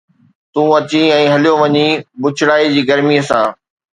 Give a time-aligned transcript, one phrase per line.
[0.53, 3.45] تون اچي ۽ هليو وڃين بڇڙائيءَ جي گرميءَ سان